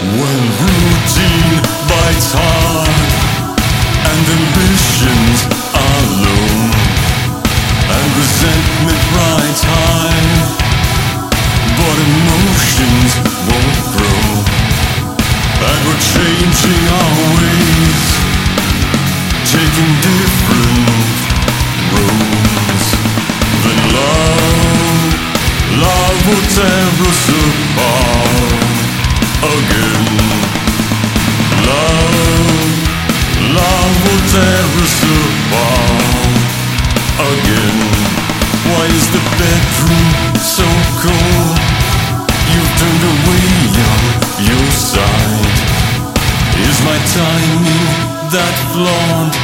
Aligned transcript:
When 0.00 0.16
routine 0.16 1.60
bites 1.84 2.32
hard 2.32 2.88
and 4.00 4.24
ambitions 4.32 5.44
are 5.76 6.04
low 6.24 6.72
and 7.84 8.08
resentment 8.16 9.02
rides 9.12 9.60
high, 9.60 10.24
but 11.76 11.96
emotions 12.00 13.12
won't 13.44 13.80
grow, 13.92 14.24
and 15.68 15.78
we're 15.84 16.00
changing 16.00 16.84
our 16.96 17.16
ways, 17.36 18.00
taking 19.52 19.90
different 20.00 20.88
roads. 21.92 22.86
Then 23.68 23.80
love, 24.00 25.12
love 25.76 26.18
will 26.24 26.44
tear 26.56 26.88
us 27.04 27.39
again. 29.60 30.04
Love, 31.68 32.78
love 33.52 33.94
will 34.04 34.22
tear 34.32 34.64
us 34.84 34.96
apart 35.04 36.40
again. 37.30 37.78
Why 38.70 38.84
is 38.98 39.06
the 39.12 39.22
bedroom 39.40 40.08
so 40.40 40.68
cold? 41.02 41.56
You've 42.52 42.72
turned 42.80 43.04
away 43.14 43.48
on 43.90 44.02
your 44.48 44.68
side. 44.70 45.56
Is 46.68 46.78
my 46.86 46.98
timing 47.16 47.86
that 48.34 48.54
flawed? 48.72 49.34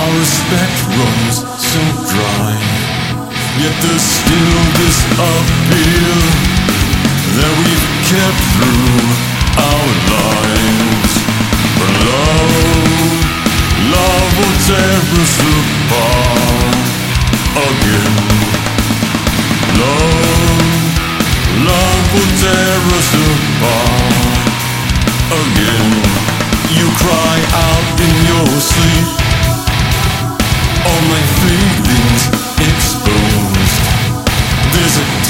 Our 0.00 0.12
respect 0.18 0.76
runs 0.96 1.36
so 1.58 1.82
dry. 2.12 2.52
Yet 3.60 3.74
there's 3.82 4.06
still 4.18 4.56
this 4.80 4.98
appeal 5.20 6.39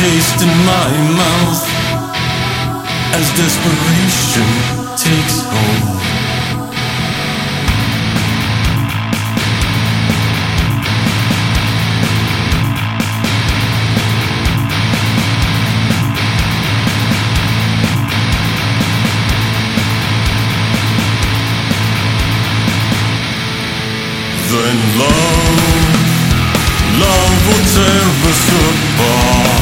taste 0.00 0.40
in 0.40 0.48
my 0.64 0.90
mouth 1.14 1.79
as 3.12 3.30
desperation 3.36 4.46
takes 4.96 5.42
hold. 5.44 6.00
Then 24.50 24.78
love, 24.98 25.60
love 27.00 27.46
will 27.46 27.64
tear 27.74 28.04
us 28.28 28.42
apart 28.50 29.59